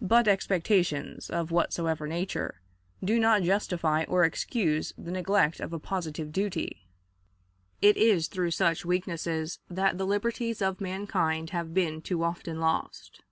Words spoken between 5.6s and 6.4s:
a positive